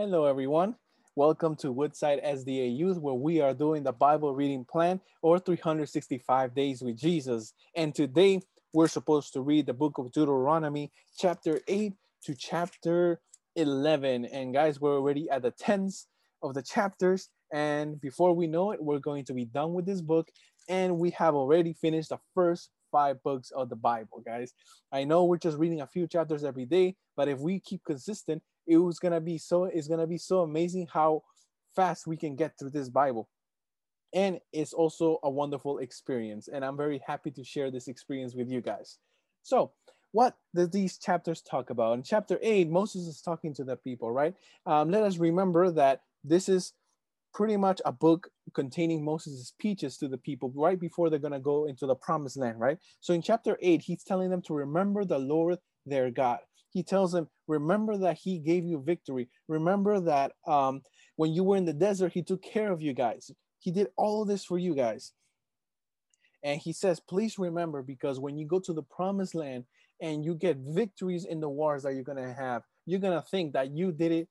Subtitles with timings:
[0.00, 0.76] Hello, everyone.
[1.14, 6.54] Welcome to Woodside SDA Youth, where we are doing the Bible reading plan or 365
[6.54, 7.52] days with Jesus.
[7.76, 8.40] And today
[8.72, 11.92] we're supposed to read the book of Deuteronomy, chapter 8
[12.24, 13.20] to chapter
[13.56, 14.24] 11.
[14.24, 16.06] And guys, we're already at the 10s
[16.42, 17.28] of the chapters.
[17.52, 20.30] And before we know it, we're going to be done with this book.
[20.70, 24.54] And we have already finished the first five books of the Bible, guys.
[24.92, 28.42] I know we're just reading a few chapters every day, but if we keep consistent,
[28.70, 31.22] it was gonna be so it's gonna be so amazing how
[31.74, 33.28] fast we can get through this Bible.
[34.14, 36.48] And it's also a wonderful experience.
[36.48, 38.98] And I'm very happy to share this experience with you guys.
[39.42, 39.72] So,
[40.12, 41.94] what do these chapters talk about?
[41.94, 44.34] In chapter 8, Moses is talking to the people, right?
[44.66, 46.72] Um, let us remember that this is
[47.32, 51.38] pretty much a book containing Moses' speeches to the people right before they're going to
[51.38, 52.78] go into the promised land, right?
[52.98, 56.40] So in chapter 8, he's telling them to remember the Lord their God.
[56.70, 59.28] He tells them, remember that he gave you victory.
[59.48, 60.82] Remember that um,
[61.16, 63.30] when you were in the desert, he took care of you guys.
[63.58, 65.12] He did all this for you guys.
[66.42, 69.64] And he says, please remember, because when you go to the promised land
[70.00, 73.26] and you get victories in the wars that you're going to have, you're going to
[73.28, 74.28] think that you did it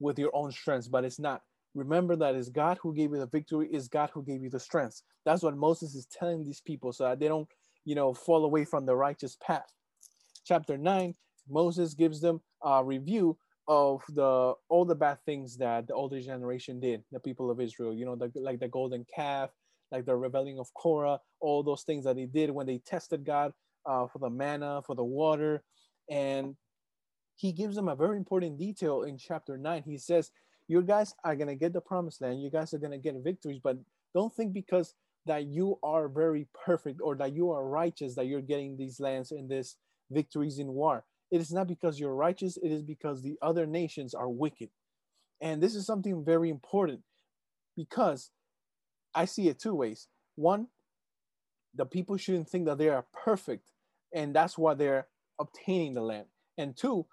[0.00, 1.42] with your own strength, but it's not.
[1.74, 4.60] Remember that it's God who gave you the victory, is God who gave you the
[4.60, 5.02] strength.
[5.24, 7.48] That's what Moses is telling these people so that they don't,
[7.84, 9.72] you know, fall away from the righteous path.
[10.44, 11.14] Chapter 9,
[11.48, 16.80] Moses gives them a review of the all the bad things that the older generation
[16.80, 19.50] did, the people of Israel, you know, the, like the golden calf,
[19.92, 23.52] like the rebellion of Korah, all those things that they did when they tested God
[23.86, 25.62] uh, for the manna, for the water.
[26.10, 26.56] And
[27.36, 29.82] he gives them a very important detail in chapter 9.
[29.84, 30.30] He says,
[30.66, 32.42] you guys are going to get the promised land.
[32.42, 33.78] You guys are going to get victories, but
[34.14, 34.94] don't think because
[35.26, 39.30] that you are very perfect or that you are righteous that you're getting these lands
[39.30, 39.76] and these
[40.10, 41.04] victories in war.
[41.30, 44.70] It is not because you're righteous, it is because the other nations are wicked.
[45.40, 47.00] And this is something very important
[47.76, 48.30] because
[49.14, 50.08] I see it two ways.
[50.36, 50.68] One,
[51.74, 53.70] the people shouldn't think that they are perfect
[54.14, 55.06] and that's why they're
[55.38, 56.26] obtaining the land.
[56.56, 57.06] And two,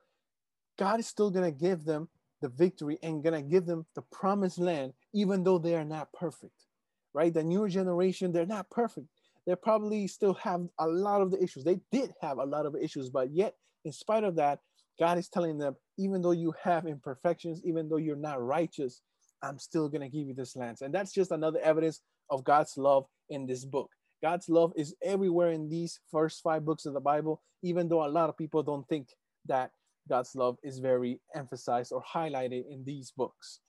[0.79, 2.07] God is still going to give them
[2.41, 6.65] the victory and gonna give them the promised land, even though they are not perfect,
[7.13, 7.33] right?
[7.33, 9.07] The newer generation, they're not perfect.
[9.47, 11.63] They probably still have a lot of the issues.
[11.63, 14.59] They did have a lot of issues, but yet, in spite of that,
[14.99, 19.01] God is telling them, even though you have imperfections, even though you're not righteous,
[19.41, 20.77] I'm still gonna give you this land.
[20.81, 23.91] And that's just another evidence of God's love in this book.
[24.21, 28.09] God's love is everywhere in these first five books of the Bible, even though a
[28.09, 29.09] lot of people don't think
[29.45, 29.71] that
[30.09, 33.59] God's love is very emphasized or highlighted in these books.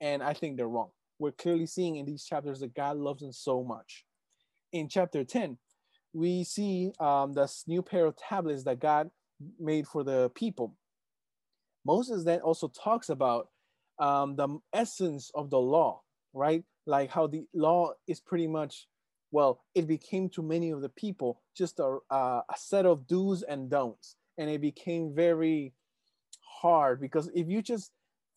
[0.00, 0.90] And I think they're wrong.
[1.18, 4.04] We're clearly seeing in these chapters that God loves them so much.
[4.72, 5.58] In chapter 10,
[6.12, 9.10] we see um, this new pair of tablets that God
[9.58, 10.74] made for the people.
[11.84, 13.48] Moses then also talks about
[13.98, 16.02] um, the essence of the law,
[16.32, 16.64] right?
[16.86, 18.88] Like how the law is pretty much,
[19.30, 23.70] well, it became to many of the people just a, a set of do's and
[23.70, 24.16] don'ts.
[24.38, 25.72] And it became very
[26.60, 27.90] hard because if you just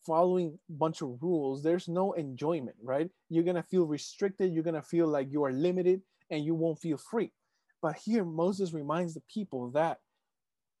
[0.06, 3.10] following a bunch of rules, there's no enjoyment, right?
[3.28, 6.96] You're gonna feel restricted, you're gonna feel like you are limited and you won't feel
[6.96, 7.32] free.
[7.82, 9.98] But here Moses reminds the people that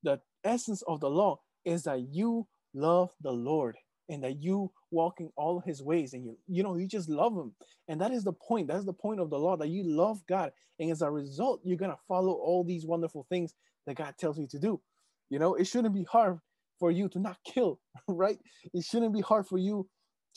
[0.02, 3.76] the essence of the law is that you love the Lord
[4.08, 7.32] and that you walk in all his ways and you you know you just love
[7.32, 7.52] him
[7.86, 10.50] and that is the point that's the point of the law that you love god
[10.80, 13.54] and as a result you're going to follow all these wonderful things
[13.86, 14.80] that god tells you to do
[15.28, 16.40] you know it shouldn't be hard
[16.80, 17.78] for you to not kill,
[18.08, 18.38] right?
[18.72, 19.86] It shouldn't be hard for you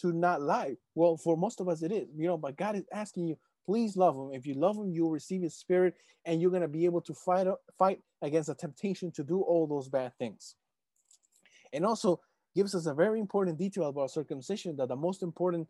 [0.02, 0.76] to not lie.
[0.94, 3.96] Well, for most of us, it is, you know, but God is asking you, please
[3.96, 4.30] love him.
[4.34, 7.14] If you love him, you'll receive his spirit and you're going to be able to
[7.14, 7.48] fight,
[7.78, 10.56] fight against the temptation to do all those bad things.
[11.72, 12.20] And also
[12.56, 15.68] gives us a very important detail about circumcision that the most important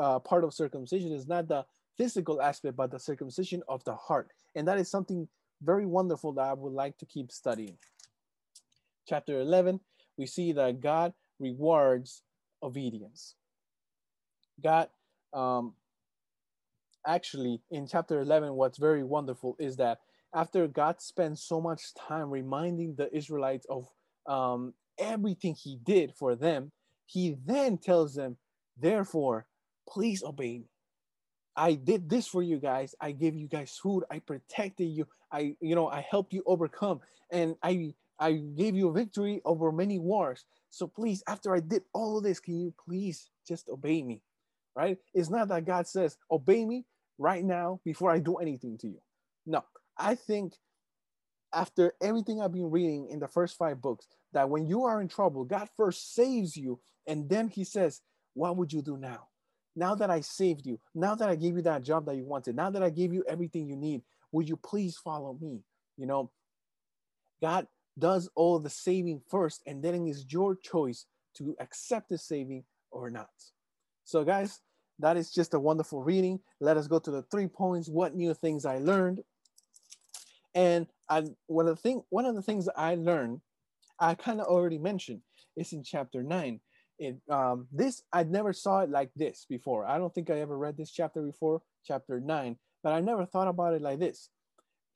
[0.00, 1.64] uh, part of circumcision is not the
[1.96, 4.30] physical aspect, but the circumcision of the heart.
[4.54, 5.28] And that is something
[5.62, 7.76] very wonderful that I would like to keep studying.
[9.06, 9.80] Chapter 11
[10.16, 12.22] we see that God rewards
[12.62, 13.34] obedience.
[14.62, 14.88] God,
[15.32, 15.74] um,
[17.06, 19.98] actually, in chapter 11, what's very wonderful is that
[20.34, 23.88] after God spends so much time reminding the Israelites of
[24.26, 26.72] um, everything he did for them,
[27.06, 28.36] he then tells them,
[28.76, 29.46] therefore,
[29.88, 30.68] please obey me.
[31.56, 32.94] I did this for you guys.
[33.00, 34.04] I gave you guys food.
[34.10, 35.06] I protected you.
[35.30, 37.00] I, you know, I helped you overcome.
[37.30, 40.44] And I I gave you a victory over many wars.
[40.70, 44.22] So please, after I did all of this, can you please just obey me?
[44.76, 44.98] Right?
[45.12, 46.84] It's not that God says, obey me
[47.18, 49.00] right now before I do anything to you.
[49.46, 49.64] No,
[49.98, 50.54] I think
[51.52, 55.08] after everything I've been reading in the first five books, that when you are in
[55.08, 58.00] trouble, God first saves you And then he says,
[58.34, 59.28] What would you do now?
[59.76, 62.56] Now that I saved you, now that I gave you that job that you wanted,
[62.56, 64.02] now that I gave you everything you need,
[64.32, 65.62] would you please follow me?
[65.96, 66.30] You know,
[67.42, 67.66] God
[67.98, 71.06] does all the saving first, and then it is your choice
[71.36, 73.30] to accept the saving or not.
[74.04, 74.60] So, guys,
[74.98, 76.40] that is just a wonderful reading.
[76.60, 77.88] Let us go to the three points.
[77.88, 79.20] What new things I learned?
[80.54, 83.40] And I, one of the thing, one of the things I learned,
[83.98, 85.20] I kind of already mentioned,
[85.56, 86.60] is in chapter nine.
[86.98, 89.84] It um, this I never saw it like this before.
[89.84, 93.48] I don't think I ever read this chapter before, chapter nine, but I never thought
[93.48, 94.28] about it like this.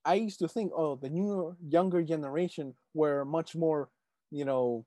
[0.04, 3.90] I used to think, oh, the newer, younger generation were much more,
[4.30, 4.86] you know,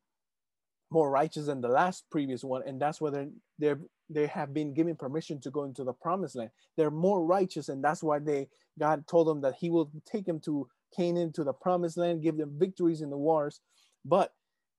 [0.90, 3.30] more righteous than the last previous one, and that's why they're,
[3.60, 3.80] they're
[4.14, 6.52] they have been given permission to go into the promised land.
[6.78, 8.48] They're more righteous, and that's why they
[8.80, 12.38] God told them that He will take them to Canaan, to the promised land, give
[12.38, 13.62] them victories in the wars.
[14.06, 14.34] But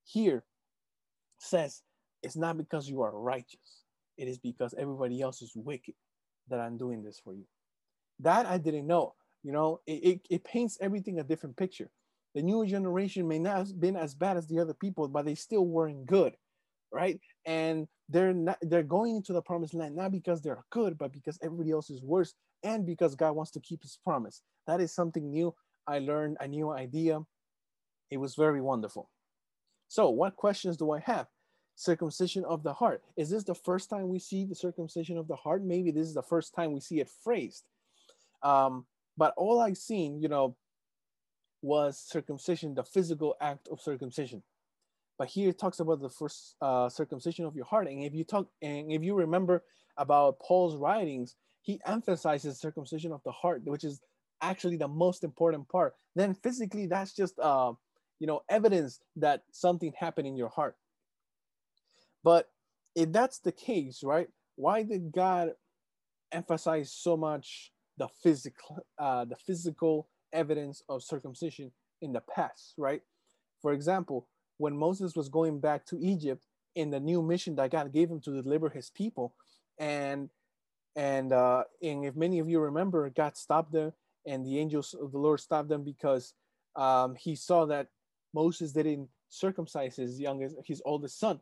[0.05, 0.43] here
[1.37, 1.81] says
[2.21, 3.83] it's not because you are righteous;
[4.17, 5.95] it is because everybody else is wicked
[6.49, 7.45] that I'm doing this for you.
[8.19, 9.15] That I didn't know.
[9.43, 11.89] You know, it, it, it paints everything a different picture.
[12.35, 15.35] The newer generation may not have been as bad as the other people, but they
[15.35, 16.35] still weren't good,
[16.93, 17.19] right?
[17.45, 21.39] And they're not they're going into the promised land not because they're good, but because
[21.41, 24.41] everybody else is worse, and because God wants to keep his promise.
[24.67, 25.53] That is something new.
[25.87, 27.19] I learned a new idea.
[28.09, 29.09] It was very wonderful.
[29.87, 31.27] So, what questions do I have?
[31.75, 33.03] Circumcision of the heart.
[33.17, 35.63] Is this the first time we see the circumcision of the heart?
[35.63, 37.63] Maybe this is the first time we see it phrased.
[38.43, 38.85] Um,
[39.17, 40.55] but all I've seen, you know,
[41.61, 44.43] was circumcision, the physical act of circumcision.
[45.17, 47.87] But here it talks about the first uh, circumcision of your heart.
[47.87, 49.63] And if you talk, and if you remember
[49.97, 54.01] about Paul's writings, he emphasizes circumcision of the heart, which is
[54.41, 55.93] actually the most important part.
[56.15, 57.73] Then physically, that's just uh,
[58.19, 60.75] you know evidence that something happened in your heart.
[62.23, 62.49] But
[62.95, 64.27] if that's the case, right?
[64.55, 65.51] Why did God
[66.31, 71.71] emphasize so much the physical uh, the physical evidence of circumcision
[72.01, 73.01] in the past, right?
[73.61, 74.27] For example,
[74.57, 76.43] when Moses was going back to Egypt
[76.75, 79.35] in the new mission that God gave him to deliver his people,
[79.79, 80.29] and
[80.95, 83.93] and uh, and if many of you remember, God stopped them,
[84.25, 86.33] and the angels of the Lord stopped them because
[86.75, 87.87] um, he saw that
[88.33, 91.39] Moses didn't circumcise his youngest, his oldest son,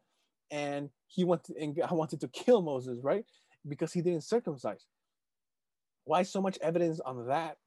[0.50, 3.26] and he wanted and God wanted to kill Moses, right?
[3.68, 4.86] Because he didn't circumcise.
[6.06, 7.58] Why so much evidence on that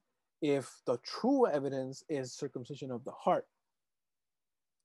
[0.41, 3.45] if the true evidence is circumcision of the heart?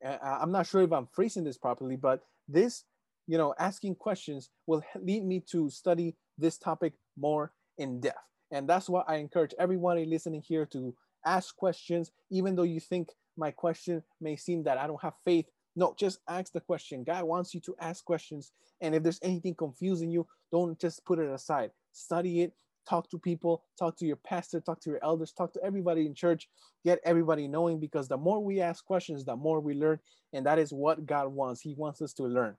[0.05, 2.85] I'm not sure if I'm phrasing this properly, but this,
[3.27, 8.19] you know, asking questions will lead me to study this topic more in depth.
[8.51, 10.95] And that's why I encourage everybody listening here to
[11.25, 15.47] ask questions, even though you think my question may seem that I don't have faith.
[15.77, 17.05] No, just ask the question.
[17.05, 18.53] God wants you to ask questions.
[18.81, 21.71] And if there's anything confusing you, don't just put it aside.
[21.93, 22.53] Study it,
[22.89, 26.15] talk to people, talk to your pastor, talk to your elders, talk to everybody in
[26.15, 26.49] church,
[26.85, 29.99] get everybody knowing because the more we ask questions, the more we learn.
[30.33, 31.61] And that is what God wants.
[31.61, 32.57] He wants us to learn.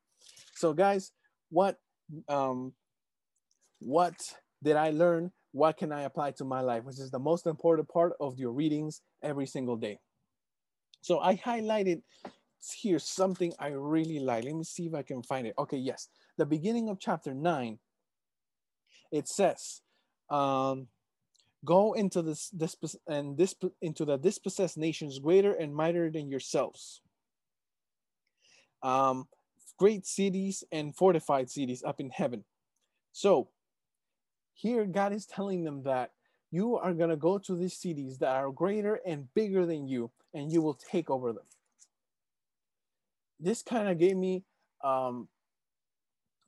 [0.56, 1.12] So, guys,
[1.50, 1.80] what
[2.28, 2.74] um,
[3.80, 4.16] what
[4.64, 5.32] did I learn?
[5.54, 6.84] What can I apply to my life?
[6.84, 10.00] Which is the most important part of your readings every single day.
[11.02, 12.04] So I highlighted
[12.80, 14.44] here something I really like.
[14.44, 15.56] Let me see if I can find it.
[15.58, 16.10] Okay, yes.
[16.38, 17.80] The beginning of chapter 9,
[19.12, 19.82] it says,
[20.32, 20.88] um,
[21.64, 22.76] go into this, this
[23.08, 27.02] and this into the dispossessed nations greater and mightier than yourselves.
[28.82, 29.28] Um,
[29.78, 32.44] great cities and fortified cities up in heaven.
[33.12, 33.50] So
[34.54, 36.12] here God is telling them that
[36.50, 40.12] you are going to go to these cities that are greater and bigger than you,
[40.34, 41.46] and you will take over them.
[43.40, 44.44] This kind of gave me
[44.84, 45.28] um,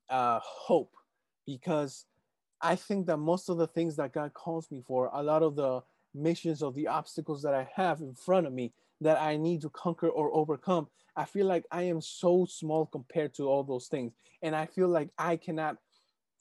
[0.09, 0.93] uh, hope
[1.45, 2.05] because
[2.63, 5.55] I think that most of the things that God calls me for, a lot of
[5.57, 5.81] the
[6.15, 9.69] missions or the obstacles that I have in front of me that I need to
[9.69, 14.13] conquer or overcome, I feel like I am so small compared to all those things.
[14.41, 15.77] And I feel like I cannot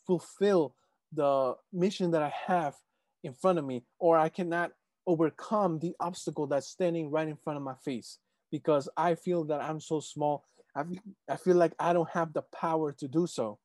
[0.07, 0.77] fulfill
[1.13, 2.77] the mission that I have
[3.25, 4.73] in front of me, or I cannot
[5.07, 8.19] overcome the obstacle that's standing right in front of my face
[8.51, 10.45] because I feel that I'm so small.
[10.77, 10.85] I,
[11.29, 13.59] I feel like I don't have the power to do so.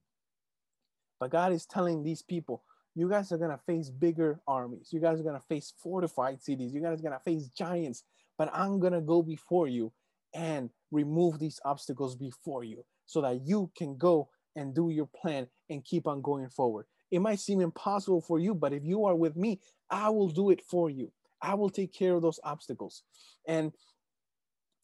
[1.19, 2.63] But God is telling these people,
[2.95, 4.89] you guys are gonna face bigger armies.
[4.91, 6.73] You guys are gonna face fortified cities.
[6.73, 8.03] You guys are gonna face giants.
[8.37, 9.91] But I'm gonna go before you
[10.33, 15.47] and remove these obstacles before you so that you can go and do your plan
[15.69, 16.85] and keep on going forward.
[17.11, 20.49] It might seem impossible for you, but if you are with me, I will do
[20.49, 21.11] it for you.
[21.41, 23.03] I will take care of those obstacles.
[23.47, 23.71] And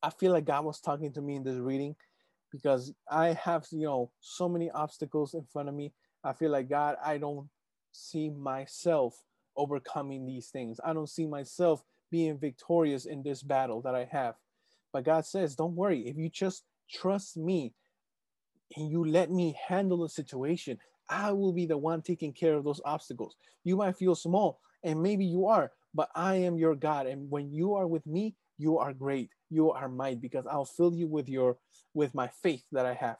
[0.01, 1.95] I feel like God was talking to me in this reading
[2.51, 5.93] because I have, you know, so many obstacles in front of me.
[6.23, 7.49] I feel like, God, I don't
[7.91, 9.15] see myself
[9.55, 10.79] overcoming these things.
[10.83, 14.35] I don't see myself being victorious in this battle that I have.
[14.91, 16.07] But God says, don't worry.
[16.07, 17.73] If you just trust me
[18.75, 20.77] and you let me handle the situation,
[21.09, 23.35] I will be the one taking care of those obstacles.
[23.63, 27.07] You might feel small, and maybe you are, but I am your God.
[27.07, 29.29] And when you are with me, you are great.
[29.49, 31.57] You are might because I'll fill you with your
[31.93, 33.17] with my faith that I have.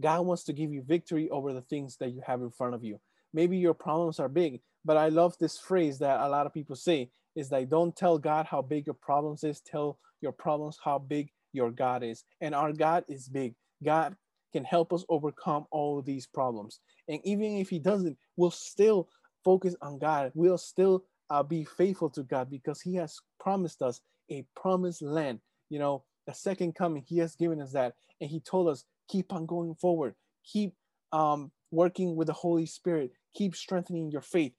[0.00, 2.82] God wants to give you victory over the things that you have in front of
[2.82, 3.00] you.
[3.34, 6.76] Maybe your problems are big, but I love this phrase that a lot of people
[6.76, 10.98] say is like don't tell God how big your problems is, tell your problems how
[10.98, 12.24] big your God is.
[12.40, 13.54] And our God is big.
[13.82, 14.16] God
[14.52, 16.80] can help us overcome all these problems.
[17.08, 19.08] And even if he doesn't, we'll still
[19.44, 20.30] focus on God.
[20.34, 25.40] We'll still uh, be faithful to God because he has promised us a promised land.
[25.70, 27.94] You know, the second coming, he has given us that.
[28.20, 30.14] And he told us, keep on going forward.
[30.50, 30.72] Keep
[31.12, 33.12] um, working with the Holy Spirit.
[33.34, 34.52] Keep strengthening your faith.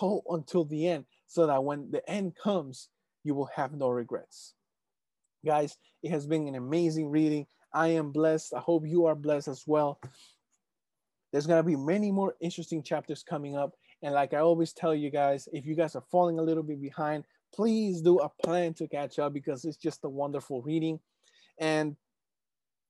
[0.00, 2.88] Go until the end so that when the end comes,
[3.22, 4.54] you will have no regrets.
[5.44, 7.46] Guys, it has been an amazing reading.
[7.72, 8.54] I am blessed.
[8.54, 10.00] I hope you are blessed as well.
[11.30, 13.74] There's going to be many more interesting chapters coming up.
[14.02, 16.80] And like I always tell you guys, if you guys are falling a little bit
[16.80, 17.24] behind,
[17.54, 20.98] please do a plan to catch up because it's just a wonderful reading.
[21.58, 21.96] And,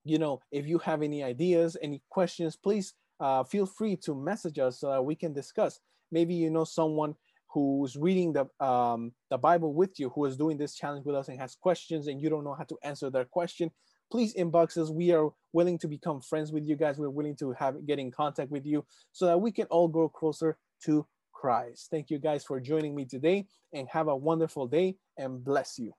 [0.08, 4.58] you know, if you have any ideas, any questions, please uh, feel free to message
[4.58, 5.80] us so that we can discuss.
[6.10, 7.14] Maybe you know someone
[7.48, 11.28] who's reading the um, the Bible with you, who is doing this challenge with us
[11.28, 13.70] and has questions, and you don't know how to answer their question.
[14.10, 14.90] Please inbox us.
[14.90, 16.98] We are willing to become friends with you guys.
[16.98, 20.08] We're willing to have get in contact with you so that we can all grow
[20.08, 21.88] closer to Christ.
[21.90, 24.96] Thank you guys for joining me today, and have a wonderful day.
[25.16, 25.92] And bless you.